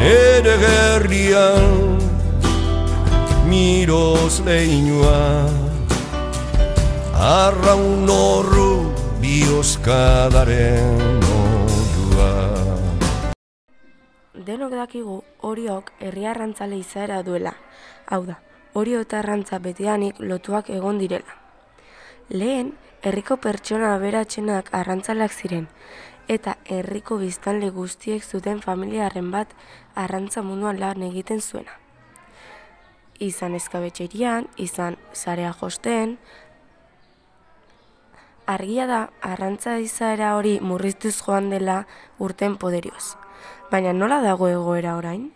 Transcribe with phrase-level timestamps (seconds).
[0.00, 2.00] nere gerrian
[3.50, 5.20] miroz leinua
[7.30, 8.70] arraun horru
[9.20, 12.32] bioskadaren oiua
[14.46, 17.52] Denok dakigu oriok herri arrantzale izaera duela.
[18.08, 18.38] Hau da,
[18.72, 21.36] orio eta arrantza betidanik lotuak egon direla.
[22.32, 22.72] Lehen,
[23.04, 25.68] herriko pertsona aberatsenak arrantzaleak ziren,
[26.30, 29.50] eta herriko biztanle guztiek zuten familiaren bat
[29.98, 31.74] arrantza munduan lan egiten zuena.
[33.18, 36.14] Izan eskabetxerian, izan zarea josten,
[38.46, 41.82] argia da arrantza izaera hori murriztuz joan dela
[42.18, 43.16] urten poderioz.
[43.70, 45.28] Baina nola dago egoera orain?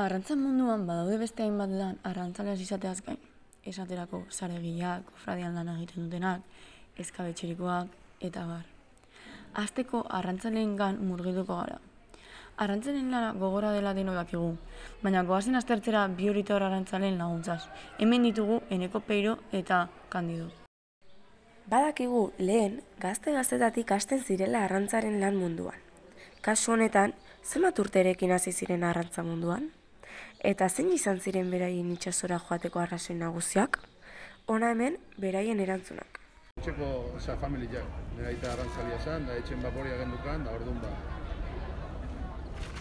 [0.00, 3.20] Arrantza munduan badaude beste hainbat lan arrantzaleaz izateaz gain.
[3.64, 6.40] Esaterako zaregiak, kofradian lan egiten dutenak,
[7.00, 8.73] eskabetxerikoak eta bar.
[9.54, 11.76] Azteko arrantzaleen gan murgilduko gara.
[12.64, 14.56] Arrantzalen lana gogora dela deno dakigu,
[15.02, 17.60] baina goazen aztertzera bi horitor arrantzaleen laguntzaz.
[17.98, 20.48] Hemen ditugu Eneko Peiro eta Kandido.
[21.70, 25.78] Badakigu lehen gazte gaztetatik hasten zirela arrantzaren lan munduan.
[26.42, 29.70] Kasu honetan, zenbat urterekin hasi ziren arrantza munduan?
[30.40, 33.80] Eta zein izan ziren beraien itsasora joateko arrazoi nagusiak?
[34.46, 36.23] Hona hemen beraien erantzunak.
[36.64, 40.92] Etxeko, oza, familiak, nire aita arrantzalia zen, da etxen baporia gendukan, da orduan ba.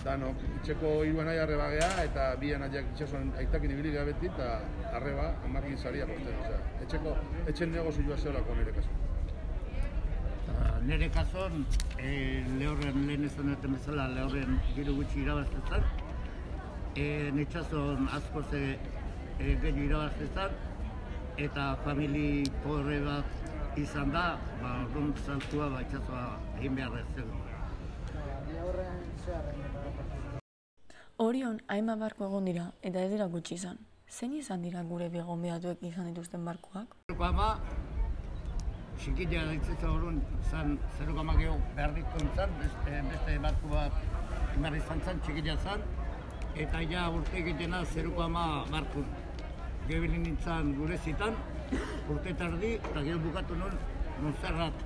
[0.05, 4.47] Danok, etxeko hiruan nahi arreba gea, eta bi anaiak itxasuan aitakin ibili gabeti, eta
[5.01, 6.61] arreba, amakin saria posten, oza.
[6.85, 7.17] Etxeko,
[7.51, 8.95] etxen negozioa zeolako nire kasu.
[10.45, 11.67] Eta Nire kasuan,
[11.99, 12.15] e,
[12.55, 15.83] lehorren lehen esan duten bezala, lehorren gero gutxi irabaztetan.
[16.95, 20.61] E, Netxazon asko ze e, gehiago irabaztetan.
[21.35, 23.42] Eta famili pobre bat
[23.77, 26.23] izan da, ba, orduan saltua, ba, itxasoa
[26.59, 27.31] egin behar ez zen.
[31.23, 33.79] Orion hainbat barko egon dira eta ez dira gutxi izan.
[34.09, 36.45] Zein izan dira gure begonbidatuek izan dituzten?
[37.07, 37.47] Zeruko ama,
[38.99, 43.93] txikitia daitzetza orduan, zan, zeruko ama geho behar dituen zan, beste, beste batku bat
[44.57, 45.81] behar izan zan, txikitia zan,
[46.55, 49.03] eta ja urte egitena zeruko ama barku
[49.87, 51.35] gebili nintzen gure zitan,
[52.09, 53.77] urte tardi, eta gero bukatu nun,
[54.21, 54.83] Montserrat,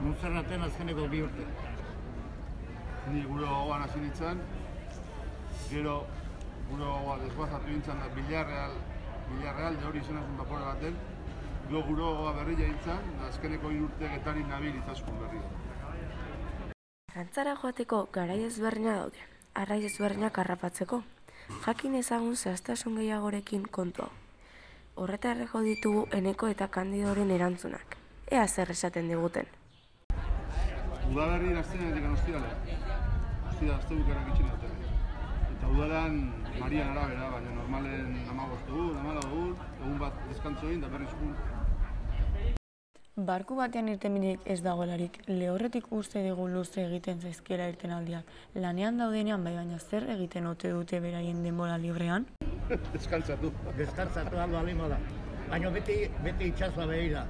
[0.00, 1.46] Montserraten azkeneko bi urte.
[3.12, 4.40] Ni gure gogoan hasi nintzen,
[5.70, 5.96] gero
[6.70, 8.74] gure gogoa desguazatu nintzen da Villarreal,
[9.30, 10.98] Villarreal, de hori izena zen bapore baten,
[11.68, 15.40] gero gure gogoa berri jaintzen, da azkeneko irurte getari nabil izaskun berri.
[17.14, 19.22] Arrantzara joateko garai ezberdina daude.
[19.56, 21.00] Arraiz ezberdinak harrapatzeko.
[21.64, 24.25] Jakin ezagun zehaztasun gehiagorekin kontu hau.
[24.96, 27.96] Horretara jo ditugu eneko eta kandidoren erantzunak.
[28.32, 29.50] Ea zer esaten diguten.
[31.10, 32.52] Udaberri gaztenetik ostirale.
[33.50, 34.70] Ostira, azte bukarak itxin dute.
[35.50, 36.16] Eta udaran
[36.60, 39.52] Marian arabera, baina normalen amagostu egun, amala egun,
[39.82, 41.12] egun bat deskantzo egin da berriz.
[43.28, 48.32] Barku batean irtenbiderik ez dagoelarik, lehorretik uste dugu luze egiten zaizkiela irten aldiak.
[48.54, 52.28] Lanean daudenean bai baina zer egiten ote dute beraien denbora librean?
[52.94, 53.52] Deskantzatu.
[53.76, 54.98] Deskantzatu aldo alimo da.
[55.50, 57.26] Baina beti, beti itxasua behira.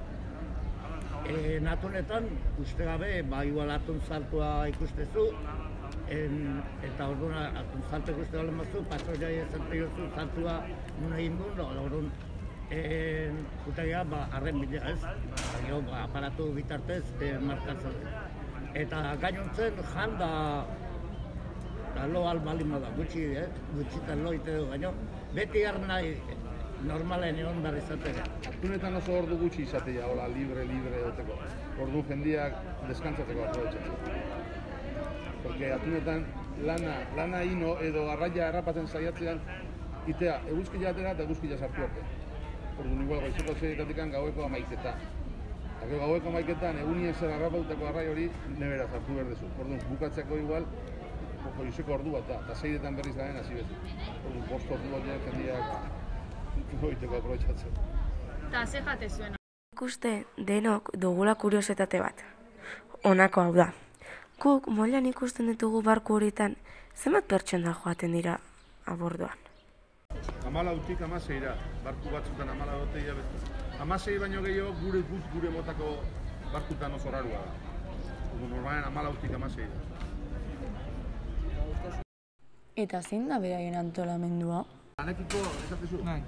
[1.27, 2.29] E, natunetan,
[2.61, 5.25] uste gabe, ba, igual atun saltua ikustezu,
[6.13, 10.55] en, eta orduan atun saltu ikuste balen bazu, pasoia esan jozu saltua
[11.01, 12.09] nun egin duen, orduan
[12.71, 18.01] en, utagia, ba, arren bidea ez, baina ba, aparatu bitartez e, markatzen.
[18.77, 20.31] Eta gainontzen janda
[21.97, 23.47] eta lo albalin bada, gutxi, eh?
[23.73, 24.65] gutxi eta lo ite du,
[25.35, 26.15] beti gar nahi
[26.85, 28.23] normalen egon behar izatera.
[28.49, 31.37] Atunetan oso ordu gutxi izatea, hola, libre, libre duteko.
[31.85, 33.93] Ordu jendiak deskantzatzeko aprobetsatzen.
[35.43, 36.25] Porque atunetan
[36.65, 39.41] lana, lana ino edo arraia errapatzen saiatzean,
[40.07, 42.05] itea, eguzki jatera eta eguzki sartu arte.
[42.77, 44.93] Orduan igual goizeko zeietatik gaueko amaiketa.
[45.77, 49.49] Eta gero gaueko amaiketan egunien zer harrapautako arrai hori nebera sartu behar dezu.
[49.59, 50.65] Orduan bukatzeko igual,
[51.57, 53.63] goizeko ordu bat da, eta zeiretan berriz garen hasi.
[54.25, 57.71] Orduan bost ordu bat jaren jendiak goiteko aprobetsatzen.
[58.47, 59.35] Eta ze jate zuen?
[59.75, 62.23] Ikuste denok dugula kuriosetate bat.
[63.03, 63.71] Honako hau da.
[64.41, 66.55] Guk molan ikusten ditugu barku horietan
[66.95, 68.37] zenbat pertsona joaten dira
[68.85, 69.37] aborduan.
[70.47, 73.55] Amala utik amaseira, barku batzutan amala dote hilabete.
[73.81, 75.97] Amasei baino gehiago gure guz gure motako
[76.53, 77.51] barkutan oso rarua da.
[78.47, 80.06] Normalen amala utik amaseira.
[82.77, 84.59] Eta zein da beraien antolamendua?
[84.99, 86.01] Lanekiko, esatezu?
[86.05, 86.21] Nahi.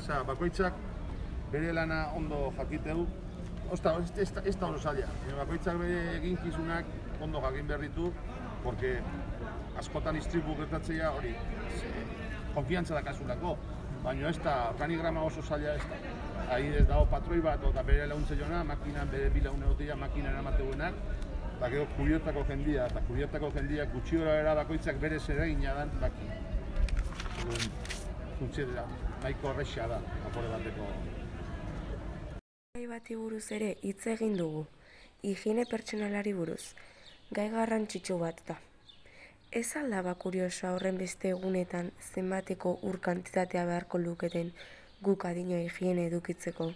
[0.00, 0.80] Osea, bakoitzak
[1.52, 3.04] bere lana ondo jakiteu.
[3.70, 5.06] Osta, ez, ez, ez da oso zaila.
[5.38, 6.90] Bakoitzak bere eginkizunak
[7.22, 8.10] ondo jakin behar ditu.
[8.62, 9.00] porque
[9.78, 11.32] askotan istripu gertatzea hori,
[12.54, 13.56] konfiantza da kasulako,
[14.04, 15.98] baina ez da, organigrama oso zaila ez da.
[16.54, 20.30] Ahi ez dago patroi bat, eta bere launtze jona, makinan bere bi laune gotia, makina
[20.30, 20.94] eramateuenak,
[21.62, 26.24] eta gero kubiotako jendia, eta kubiotako jendia gutxi gora bera bakoitzak bere zeregina dan baki.
[27.38, 27.68] Orduan,
[28.38, 28.82] Funtze da,
[29.22, 30.88] nahiko horrexea da, apore bateko
[32.74, 34.64] Gai bati buruz ere hitz egin dugu.
[35.22, 36.74] Higiene pertsonalari buruz.
[37.30, 38.58] Gai garrantzitsu bat da.
[39.52, 44.50] Ez alda ba kuriosoa horren beste egunetan zenbateko ur kantitatea beharko luketen
[45.00, 46.72] guk adina higiene edukitzeko,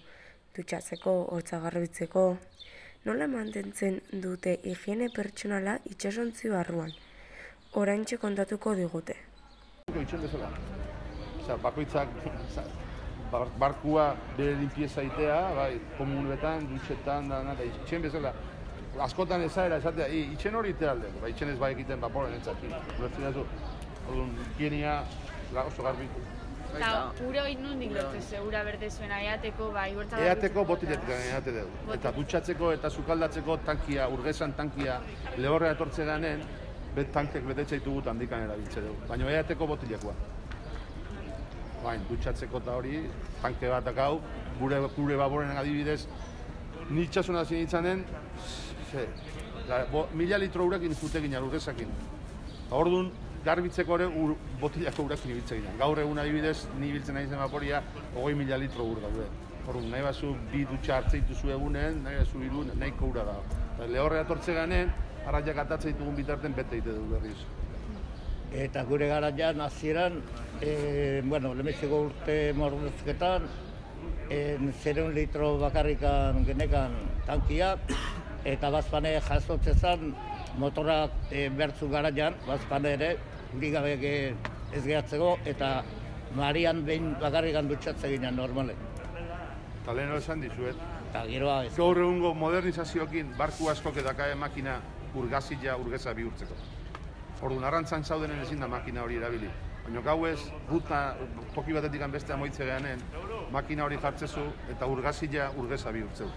[0.55, 2.29] dutxatzeko, hortza garbitzeko.
[3.07, 6.89] Nola mantentzen dute higiene pertsonala itsasontzi barruan?
[7.79, 9.15] Oraintxe kontatuko digute.
[10.01, 10.49] Itxen bezala.
[11.39, 12.17] Osea, bakoitzak
[13.63, 15.71] barkua bere limpieza itea, bai,
[16.01, 18.33] komunetan, dutxetan, da, da, itxen bezala.
[19.07, 22.75] Askotan ezaera esatea, "I, itxen hori itea alde, ba, itxen ez bai egiten baporen entzakin.
[22.99, 23.31] Ulertzen
[24.09, 25.05] orduan, higienia
[25.65, 26.11] oso garbi.
[26.75, 26.91] Eta
[27.29, 31.93] ura hori nondik lortu ze, ura berde zuena eateko, bai, huertza Eateko botiletik eate dugu.
[31.95, 35.01] Eta dutxatzeko eta sukaldatzeko tankia, urgezan tankia,
[35.37, 36.43] lehorrea etortze ganen,
[36.97, 39.09] bet tankek betetxe ditugu handikan erabiltze dugu.
[39.09, 40.15] Baina eateko botilekoa.
[41.85, 43.03] Bain, dutxatzeko eta hori,
[43.43, 44.21] tanke bat dakau,
[44.61, 46.07] gure, gure baboren adibidez,
[46.91, 48.05] ni itxasun hasi nintzanen,
[48.91, 49.07] ze,
[49.69, 51.89] la, bo, mila litro ginen urgezakin.
[52.67, 53.11] Eta Orduan,
[53.47, 55.79] garbitzeko ere ur, botilako urakin ibiltze ginen.
[55.79, 57.83] Gaur egun adibidez, ni biltzen nahi zen vaporia,
[58.15, 59.27] hogei mila litro ur daude.
[59.67, 63.37] Orduan, nahi bazu bi dutxa hartze dituzu egunen, nahi bazu hiru nahiko ura da.
[63.91, 64.91] Lehorre atortze ganen,
[65.27, 67.39] arraiak atatzen ditugun bitarten bete egite du berriz.
[68.67, 70.21] Eta gure garaian hasieran,
[70.63, 73.49] e, bueno, lehenbiziko urte mordezketan,
[74.31, 74.41] e,
[74.83, 76.95] zereun litro bakarrikan genekan
[77.27, 77.91] tankiak,
[78.47, 80.15] eta bazpane jasotze zen
[80.63, 83.11] motorak e, bertzu garaian, bazpane ere,
[83.55, 84.35] huri gabe ge-
[84.73, 85.83] ez gehatzeko, eta
[86.35, 88.77] Marian behin bakarrikan dutxatze ginen normalen.
[89.83, 90.75] Eta lehen esan dizuet,
[91.11, 91.77] Eta geroa ez.
[91.77, 94.81] gaur egungo modernizazioekin barku askok edakae makina
[95.15, 96.55] urgazila urgeza bihurtzeko.
[97.43, 99.49] Orduan, arrantzan zaudenen ezin da makina hori erabili.
[99.85, 101.17] Baina gauez, ruta,
[101.55, 102.99] toki batetik beste amoitze gehanen,
[103.53, 104.41] makina hori jartzezu
[104.71, 106.29] eta urgazila urgeza bihurtzeu.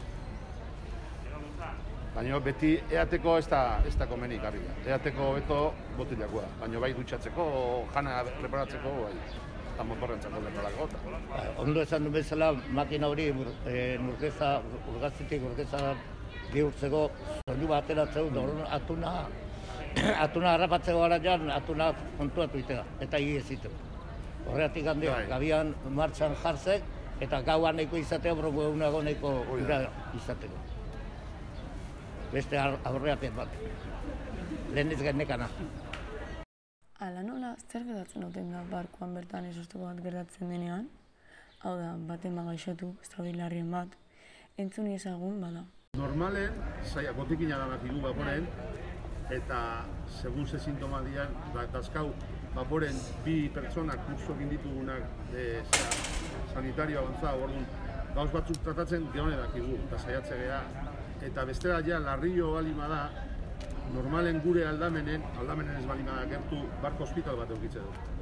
[2.15, 4.61] Baina beti eateko ez da, ez da komeni garri.
[4.87, 5.59] Eateko beto
[5.97, 6.47] botilakoa.
[6.61, 7.45] Baina bai dutxatzeko,
[7.93, 9.13] jana preparatzeko, bai.
[9.73, 10.87] Eta motorrentzako leporako.
[11.29, 14.49] Ba, Ondo esan du bezala, makina hori e, urgeza,
[14.91, 15.93] urgazitik urgeza
[16.51, 17.03] bihurtzeko
[17.45, 19.13] soinu bat ateratzeu, orduan atuna,
[20.25, 23.71] atuna harrapatzeko garaian, atuna kontuatu itea, eta higi ezitu.
[24.47, 25.27] Horregatik handio, Bai.
[25.29, 25.71] gabian
[26.01, 26.83] martxan jartzek,
[27.21, 29.83] eta gauan nahiko izatea, broko egunago nahiko ura
[30.17, 30.68] izateko.
[32.29, 33.53] Beste aurreaten bat.
[34.75, 35.47] Lehen ez genekana.
[37.01, 40.85] Ala nola, zer gertatzen duten da barkuan bertan esosteko bat gertatzen denean?
[41.63, 43.95] Hau da, baten bagaixotu, zabilarrien bat,
[44.61, 45.63] entzun ezagun bada.
[45.97, 48.45] Normalen, zaila, botikina da nakigu baporen,
[49.33, 49.61] eta
[50.19, 52.11] segun ze sintoma dian, da, dazkau,
[52.53, 55.49] baporen bi pertsonak kurso egin ditugunak e,
[56.53, 57.65] sanitario avanzado, orduan,
[58.13, 60.61] gauz batzuk tratatzen geone dakigu, eta saiatze gea,
[61.25, 63.01] eta bestera ja, larrio balima da,
[63.93, 68.17] normalen gure aldamenen, aldamenen ez balima da gertu, barko hospital bat eukitze du.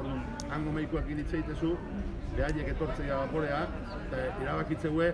[0.00, 1.74] Orduan, hango medikuak hitz egitezu,
[2.36, 3.64] behaiek etortzea vaporea,
[4.06, 5.10] eta erabakitzeue,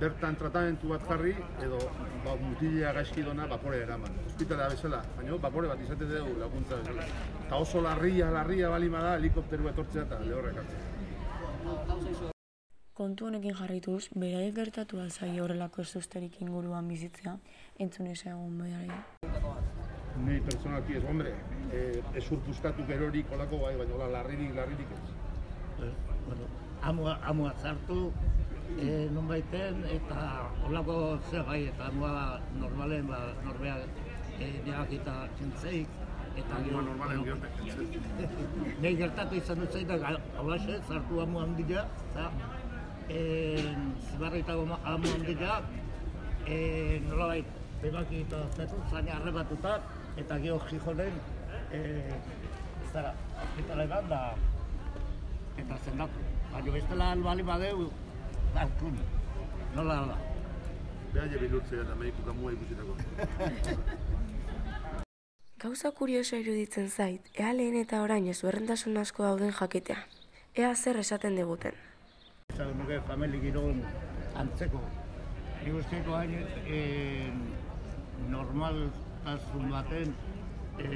[0.00, 1.32] bertan tratamentu bat jarri,
[1.64, 1.78] edo
[2.24, 4.18] ba, mutilea gaizki dona vapore eraman.
[4.26, 7.06] Hospitalea bezala, baina vapore bat izate dugu laguntza bezala.
[7.46, 10.85] Eta oso larria, larria balima da, helikopteru etortzea eta lehorrek hartzea.
[12.96, 17.34] Kontu honekin jarrituz, beraiek gertatu alzai horrelako ezusterik inguruan bizitzea,
[17.84, 19.26] entzun ezagun beraiek.
[20.24, 21.34] Nei pertsonalki ez, hombre,
[21.76, 25.02] eh, ez urpuzkatu gerorik olako bai, baina hola larririk, larririk ez.
[25.84, 25.92] Eh,
[26.24, 26.48] bueno,
[26.92, 28.00] amua, amua sartu,
[28.78, 30.24] e, non baiten, eta
[30.64, 30.96] holako
[31.30, 33.76] zer bai, eta amua normalen, ba, norbea
[34.40, 36.00] e, neakita txentzeik,
[36.36, 37.44] eta Hangoa normalen.
[38.84, 42.30] Nei gertatu izan dut zaita, holaxe, sartu amu handia, eta
[43.08, 45.60] zibarritako ma- amu handia,
[46.46, 47.46] e, nolabait,
[47.82, 49.80] bebaki eta zetu, zaina arrebatuta,
[50.16, 51.12] eta geho jijonen,
[51.72, 51.80] e,
[52.92, 54.20] zara, hospitaletan da,
[55.58, 56.18] eta zendatu.
[56.52, 57.90] Baina bestela albali badeu,
[58.54, 58.98] daukun,
[59.74, 60.18] nola da.
[61.14, 62.96] Behaile bilurtzea eta mediku kamua ikusitako.
[65.58, 69.96] Gauza kurioso iruditzen zait, ea lehen eta orain ez berrentasun asko dauden jakitea.
[70.56, 71.72] Ea zer esaten diguten.
[72.56, 73.82] Esan nuke famili giron
[74.40, 74.78] antzeko.
[75.60, 76.30] Nik usteko hain
[76.76, 76.78] e,
[78.30, 80.14] normaltasun baten
[80.80, 80.86] e,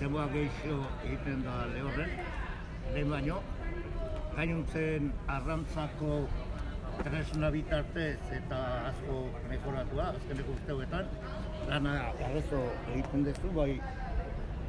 [0.00, 2.14] denboa gehiago egiten da lehorren,
[2.94, 3.42] lehen baino,
[4.38, 6.22] gainuntzen arrantzako
[7.02, 8.62] tresna bitartez eta
[8.94, 9.18] asko
[9.50, 11.12] mejoratua, azkeneko urteoetan,
[11.68, 11.98] lana
[12.30, 12.64] arrezo
[12.94, 13.74] egiten duzu, bai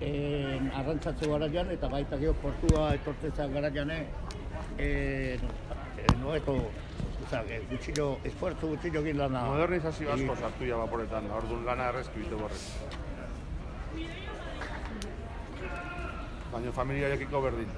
[0.01, 3.91] en, arrantzatze garaian eta baita geho portua etortzeza garaian
[4.77, 5.37] e,
[6.19, 6.57] no, eto,
[7.25, 9.45] oza, e, gutxillo, esfuerzo gutxillo egin lana.
[9.51, 10.43] Modernizazio asko egin.
[10.47, 12.63] sartu ja vaporetan, orduan lana errezki bite borrez.
[16.51, 17.71] Baina familiarekiko berdin.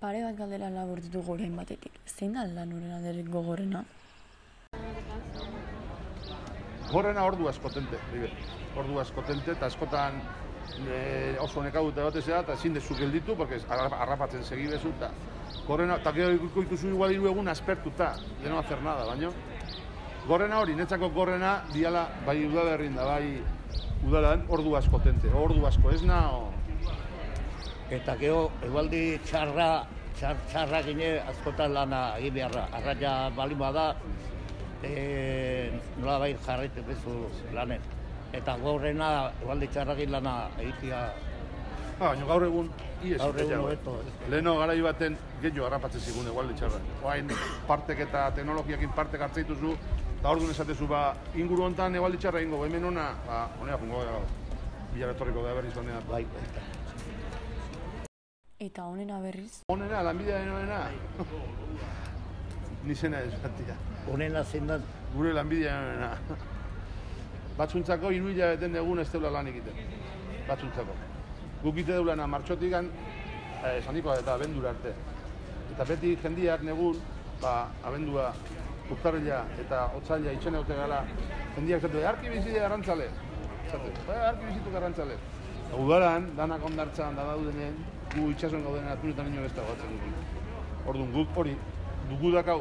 [0.00, 1.98] Pare bat galdera labur ditu gorein batetik.
[2.08, 3.84] Zein da lan horren alderik gogorrena?
[6.90, 8.30] Gorrena ordu askotente, bibe.
[8.78, 10.20] Ordu askotente, eta askotan
[10.86, 14.92] e, oso neka dute batez da, eta ezin dezu gelditu, porque arra- harrapatzen segi bezu,
[14.98, 15.10] eta
[15.66, 19.30] gorrena, eta gero ikuko dituzu igual hiru egun aspertuta, de no hacer nada, baino.
[20.26, 23.40] Gorrena hori, netzako gorrena, diala, bai udaberrin da, bai
[24.06, 26.48] udalan, ordu askotente, ordu asko, ez na, o,
[27.90, 29.82] Eta geho, egualdi txarra,
[30.14, 32.68] txar, txarra gine askotan lana egin beharra.
[32.78, 33.96] Arraia bali bada,
[34.82, 37.16] e, nola bai jarraitu bezu
[37.54, 37.80] lanen.
[38.32, 41.02] Eta gaurrena, egualdi txarra egin lana egitea
[42.00, 42.68] Ah, baina gaur egun
[43.04, 43.64] ies gaur egun gehiago.
[43.66, 43.96] hobeto.
[44.32, 46.78] Leheno garai baten gehiago harrapatzen zigun egualde txarra.
[47.04, 47.28] Oain
[47.68, 49.74] partek eta teknologiakin partek hartzen dituzu,
[50.18, 51.02] eta orduan esatezu ba,
[51.34, 54.22] inguru hontan egualde txarra ingo, hemen ona, ba, honea jungo gara.
[54.94, 56.00] Bila etorriko da berriz honea.
[56.08, 56.60] Bai, baita.
[58.60, 60.80] Eta honena berriz, Honena, lanbidearen honena.
[62.84, 63.76] Ni zena ez batia.
[64.08, 64.78] Honena zein da,
[65.14, 66.16] Gure honena.
[67.58, 69.74] Batzuntzako hiru hilabeten egun ez deula lan egiten.
[70.48, 70.94] Batzuntzako.
[71.62, 72.88] Guk ite deulana martxotikan,
[73.64, 74.94] eh, eta abendura arte.
[75.72, 76.96] Eta beti jendiak negun,
[77.42, 78.32] ba, abendua,
[78.90, 81.04] urtarrila eta otzaila itxene haute gara,
[81.56, 83.10] jendiak zatu, arki bizide arrantzale.
[83.70, 85.18] Zatu, ba, arki bizitu arrantzale.
[85.66, 87.76] Eta Udaran, danak ondartzan da daudenen,
[88.14, 89.76] gu itxasoen gauden atunetan ino ez dago.
[90.86, 91.56] Orduan, guk hori,
[92.10, 92.60] dugu dakau,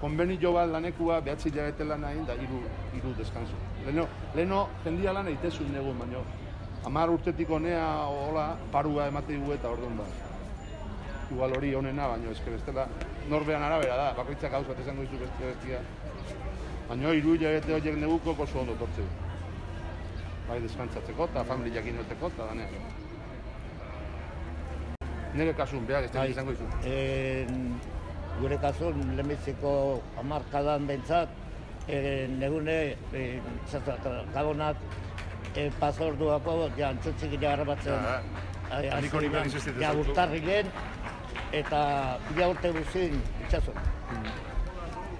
[0.00, 1.50] konbenio bat lanekua behatzi
[1.88, 2.60] lan egin da hiru
[2.92, 3.56] hiru deskanso.
[3.86, 6.24] Leno, leno jendia lan egitezun negun, baino
[6.84, 10.04] hamar urtetik honea hola parua emate dugu eta orduan da.
[11.30, 12.86] Igual hori honena, baino eske bestela
[13.28, 15.80] norbean arabera da, bakoitzak gauz bat esango dizu beste bestia.
[16.88, 19.06] Baino hiru hilabete horiek neguko oso ondo tortzeu.
[20.48, 22.92] Bai deskantzatzeko eta familiakin noteko eta danean.
[25.34, 26.30] Nire kasun, behar, ez da Bai.
[26.30, 26.64] izango dizu.
[26.84, 27.80] en,
[28.40, 31.28] gure kasun, lehenbiziko hamarkadan bentsat,
[31.88, 33.40] e, negune, e,
[34.34, 34.76] gabonak,
[35.54, 37.92] e, pasorduako, ja, antzutzik gara batzen.
[37.92, 38.20] Ja,
[38.74, 39.28] Ai, Nik hori
[39.80, 40.70] Ja, urtarrilen,
[41.52, 43.76] eta bila urte guzin itxasun.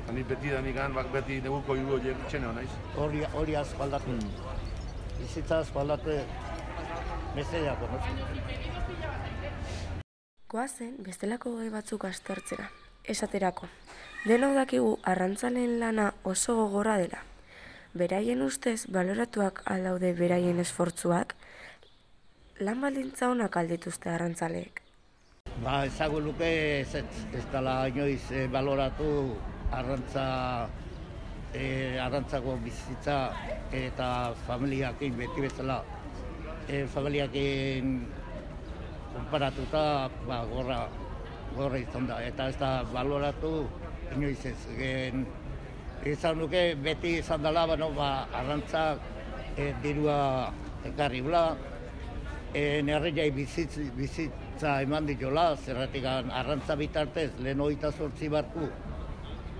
[0.02, 2.70] Eta Ni beti da nikan, bak beti neguko hiru horiek itxene naiz.
[2.96, 4.16] Hori, hori asko aldatu.
[5.18, 6.16] Bizitza asko aldatu,
[7.36, 7.98] meseiako, no?
[10.48, 12.68] Goazen bestelako gai batzuk aztertzera.
[13.04, 13.66] Esaterako,
[14.24, 17.18] denok dakigu arrantzaleen lana oso gogorra dela.
[17.92, 21.34] Beraien ustez baloratuak aldaude beraien esfortzuak,
[22.64, 24.80] lan baldintza honak aldituzte arrantzaleek.
[25.60, 26.48] Ba, ezagu luke
[26.80, 27.04] ez, ez,
[27.36, 29.36] ez dela inoiz eh, baloratu
[29.70, 30.26] arrantza,
[31.52, 33.18] eh, arrantzako bizitza
[33.84, 34.08] eta
[34.48, 35.82] familiakin beti bezala
[36.68, 37.98] eh, familiakin
[39.12, 40.86] konparatuta ba, gorra,
[41.56, 42.20] gorra izan da.
[42.24, 43.52] Eta ez da baloratu
[44.16, 44.58] inoiz ez.
[44.78, 45.26] Gen,
[46.06, 49.00] izan nuke beti izan dela, bueno, ba, arrantzak
[49.56, 50.18] eh, dirua
[50.84, 51.44] ekarri bla,
[52.54, 58.68] e, herriai bizitz, bizitza eman ditola, zerratik arrantza bitartez, lehen hogeita zortzi barku,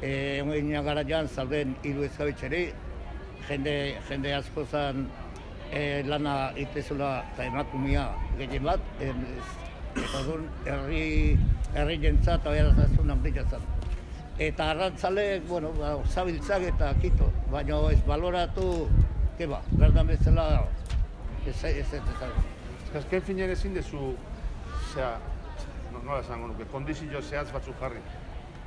[0.00, 2.64] e, ongeina garaian zauden hiru ezkabetxeri,
[3.48, 3.76] jende,
[4.08, 5.06] jende asko zan
[5.70, 8.08] e, lana itezula eta emakumia
[8.38, 9.72] gehien bat, eta
[10.02, 11.38] orduan herri,
[11.74, 13.62] herri jentzat, aberazazun handia zan.
[14.38, 18.88] Eta arrantzaleek, bueno, ba, zabiltzak eta kito, baina ez baloratu,
[19.38, 20.66] ke ba, berdan bezala,
[21.46, 22.32] ez ez ez ez
[22.94, 24.14] Azken finean ezin dezu,
[24.92, 25.18] zera,
[25.92, 27.98] no, nola esango nuke, kondizio zehatz batzuk jarri.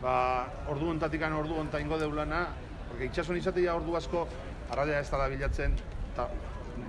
[0.02, 2.48] Ba, ordu ontatik ordu onta ingo deulana,
[2.90, 4.28] porque itxason izatea ordu asko,
[4.70, 5.78] arraia ez dala bilatzen,
[6.12, 6.28] eta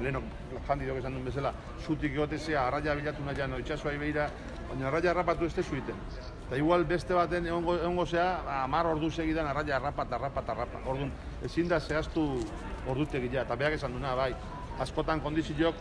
[0.01, 0.25] lehenok
[0.69, 1.53] jandidok esan duen bezala,
[1.85, 4.29] zutik egotezea, arraia bilatu nahian, no, itxasoa ibeira,
[4.69, 5.99] baina arraia harrapatu ez tezu iten.
[6.47, 8.29] Eta igual beste baten egongo, egongo zea,
[8.63, 10.87] hamar ordu segidan arraia harrapat, harrapat, harrapat.
[10.87, 11.13] Orduan,
[11.45, 12.27] ezin da zehaztu
[12.89, 14.33] ordutegia, eta beak esan duna, bai,
[14.81, 15.75] askotan kondizioak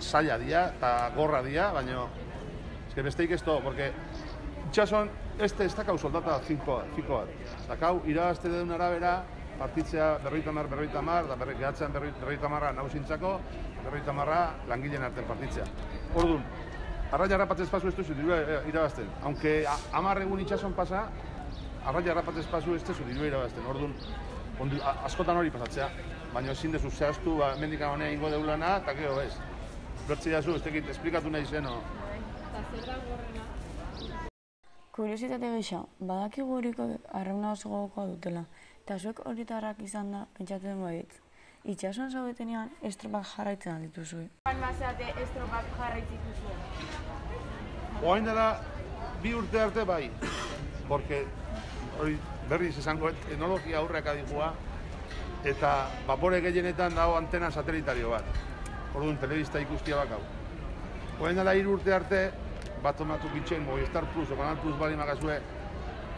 [0.00, 2.06] zaila dira eta gorra dira, baina
[2.88, 3.92] eske besteik ez to, porque
[4.68, 7.28] itxason este ez dakau soldata finko, finko bat.
[7.68, 9.20] Dakau, irabazte duen arabera,
[9.60, 13.34] partitzea berroita mar, berroita mar, da berri, gehatzean berroita marra nausintzako,
[13.84, 14.38] berroita marra
[14.68, 15.66] langileen artean partitzea.
[16.16, 16.42] Orduan,
[17.12, 19.08] arraia harrapatze espazu ez duzu eh, irabazten.
[19.22, 21.04] Aunque a- hamar egun itxason pasa,
[21.84, 23.66] arraia harrapatze espazu ez duzu irabazten.
[23.68, 23.92] Orduan,
[24.60, 25.90] ondu, askotan hori pasatzea,
[26.32, 29.32] baina ezin dezu zehaztu, ba, mendika honea ingo deulana, eta gero ez.
[30.08, 31.76] Bertze jazu, ez tekit, esplikatu nahi zeno.
[34.92, 38.42] Kuriositate gisa, badakigu horiko arrauna oso gogokoa dutela,
[38.90, 41.20] eta zuek horitarrak izan da pentsatzen baietz.
[41.70, 44.24] Itxasuan zaudetenean estropak jarraitzen aldituzue.
[44.48, 46.54] Joan mazate estropak jarraitzik duzu.
[48.02, 48.48] Oain dela,
[49.22, 50.10] bi urte arte bai,
[50.88, 51.22] porque
[52.00, 52.18] hori
[52.50, 54.50] berriz esango teknologia aurreak adikua,
[55.54, 55.72] eta
[56.10, 58.42] vapore gehienetan dago antena satelitario bat.
[58.90, 60.18] Orduan, telebista ikustia bakau.
[61.20, 62.26] Oain dela hiru urte arte,
[62.82, 65.38] bat tomatu bitxen, Movistar Plus o Canal Plus bali makazue,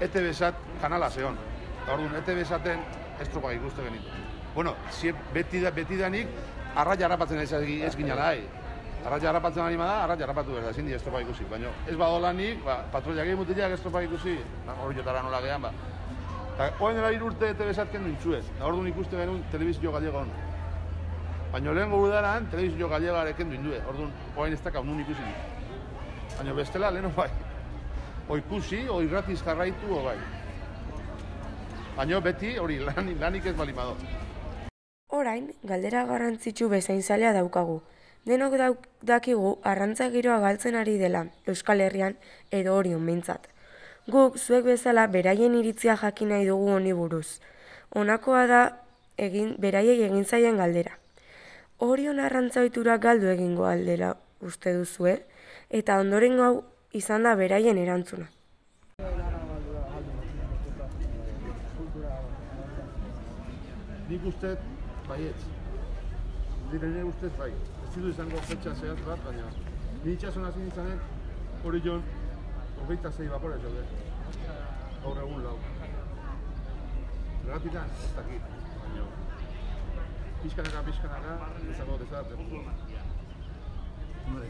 [0.01, 1.52] ETV sat kanala zehon.
[1.91, 2.83] Orduan, ETV saten
[3.21, 4.09] estropak ikuste genitu.
[4.55, 6.29] Bueno, si beti, da, beti danik,
[6.77, 8.43] arraia harrapatzen ez, ez ginala, hai.
[9.03, 11.45] Arraia harrapatzen ari da, arraia harrapatu behar da, ezin di estropa ikusi.
[11.51, 14.37] Baina ez badolanik, ba, patroiak egin mutilak estropa ikusi,
[14.67, 15.73] ba, hori jotara nola gehan, ba.
[16.53, 18.45] Eta oain dela hiru urte ETV sat kendu intzuez.
[18.45, 20.31] Eta orduan ikuste genuen telebizio gallega hon.
[21.53, 23.81] Baina lehen udaran, telebizio gallegare kendu indue.
[23.89, 25.33] Orduan, oain ez dakau nun ikusi.
[26.37, 27.31] Baina bestela, leheno bai.
[28.29, 28.87] O ikusi,
[29.45, 30.17] jarraitu, o bai.
[31.97, 33.97] Baina beti, hori, lan, lanik ez bali bado.
[35.13, 37.83] Orain, galdera garrantzitsu bezain zalea daukagu.
[38.25, 42.17] Denok dauk, dakigu arrantza giroa galtzen ari dela Euskal Herrian
[42.51, 43.49] edo orion behintzat.
[44.09, 47.41] Guk zuek bezala beraien iritzia jakin nahi dugu honi buruz.
[47.91, 48.63] Honakoa da
[49.19, 50.97] egin beraiei egin zaien galdera.
[51.79, 55.19] Orion arrantza ohitura galdu egingo aldela uste duzue
[55.69, 58.31] eta ondorengo hau izan da beraien erantzuna.
[64.13, 64.59] Nik ustez,
[65.09, 65.45] baietz.
[66.71, 67.53] Dire nire ustez bai.
[67.85, 69.47] Ez zidu izango fetxa zehatz bat, baina
[70.05, 70.99] ni itxason hasi nintzanen,
[71.63, 72.03] hori joan,
[72.81, 73.85] hogeita zei bapore jode.
[75.05, 75.55] Gaur egun lau.
[77.45, 78.51] Zergatikan, ez dakit.
[78.83, 79.05] Baina,
[80.43, 81.37] pixkanaka, pixkanaka,
[81.75, 82.39] izango dezaten.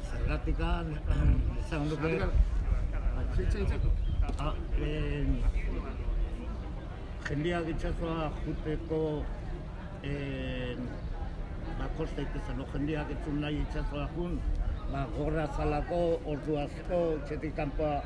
[0.09, 0.91] Zergatikan,
[1.61, 2.33] esan duke, Zergatikan,
[3.37, 3.89] zitze, zitze.
[4.39, 5.27] ah, eh,
[7.29, 9.03] jendeak itxasoa juteko
[10.03, 10.77] eh,
[11.79, 14.39] ba, kosta ikusten, jendeak etzun nahi itxasoa jun,
[14.91, 16.03] ba, gorra zalako,
[16.35, 18.03] ordu asko, txetik kanpoa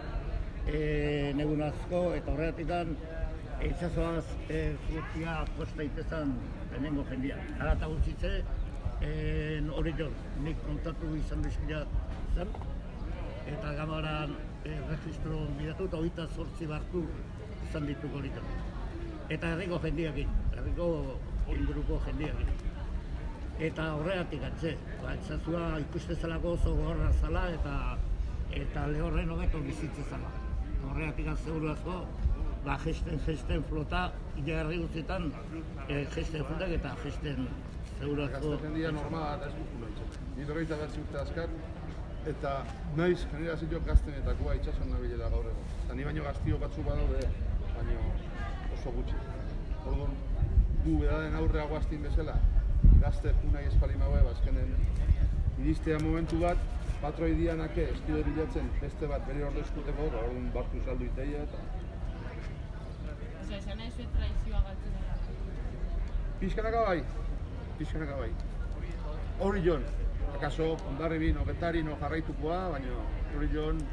[0.67, 2.73] eh, negun asko, eta horregatik
[3.65, 6.35] itxasoaz eh, jutia kosta itezan
[6.71, 7.53] lehenengo jendeak.
[7.61, 8.33] Ara eta gutxitze,
[9.01, 10.11] eh, hori jo,
[10.45, 11.85] nik kontatu izan dizkila
[12.35, 12.53] zen,
[13.47, 17.07] eta gamaran eh, registro bidatu eta hogeita zortzi barku
[17.69, 18.53] izan dituko horitan.
[19.31, 20.89] Eta herriko jendiakin, herriko
[21.55, 22.49] inguruko jendiakin.
[23.69, 27.77] Eta horregatik atze, ba, etzazua ikuste zelako oso gorra zala eta
[28.57, 30.33] eta lehorren hobeto bizitze zala.
[30.89, 31.97] Horregatik seguru asko,
[32.67, 34.03] ba, gesten, gesten flota,
[34.47, 35.33] jarri guztietan,
[35.89, 37.49] e, gesten jundak eta gesten
[37.99, 38.53] seguru asko.
[38.53, 39.47] Gazte jendia normala eta
[40.85, 41.57] ez urte askar,
[42.27, 42.53] eta
[42.99, 45.75] naiz generazio gaztenetakoa itxason nabilela gaur egun.
[45.85, 47.29] Eta ni baino gaztio batzu badaude,
[47.77, 48.01] baino
[48.77, 49.21] oso gutxi.
[49.87, 50.17] Orduan,
[50.87, 52.37] gu bedaren aurrea guaztin bezala,
[53.03, 54.75] gazte punai espali maue, bazkenen
[55.63, 56.61] iristea momentu bat,
[57.01, 61.65] patroi dianake estude bilatzen beste bat bere ordu eskuteko, ba, orduan bartu saldu iteia eta
[63.47, 65.19] Osa, esan nahi zuet traizioa galtzen dela.
[66.41, 66.97] Pixkanaka bai,
[67.79, 68.31] pixkanaka bai.
[69.47, 69.85] Hori jon,
[70.33, 72.99] akaso ondarri no betari no jarraitukoa, baina
[73.37, 73.87] hori jon,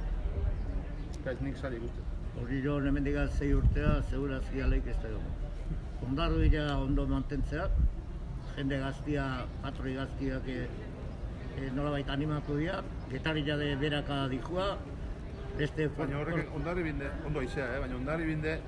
[1.25, 2.12] ez nik sari guztet.
[2.41, 5.29] Hori jo, hemendik zei urtea, segurazki aleik ez da dugu.
[6.07, 7.67] Ondarru dira ondo mantentzea,
[8.55, 9.25] jende gaztia,
[9.61, 10.67] patroi gaztiak e,
[11.57, 14.77] e, nolabait animatu dira, getari jade beraka dihua,
[15.57, 17.79] beste Baina horrek ondarri binde, ondo aizea, eh?
[17.85, 18.59] baina ondarri binde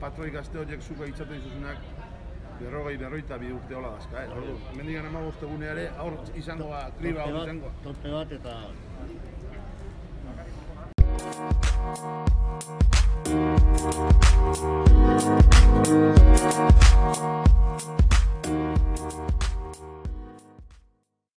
[0.00, 1.78] patroi gazte horiek zuko itzatu dizuzunak
[2.60, 4.28] berrogei, berroita bi urte hola dazka, eh?
[4.36, 7.68] Ordu, mendigan ama bosteguneare, aur izango ba, kriba hor izango.
[7.86, 8.54] Tope bat eta
[11.88, 12.28] Thank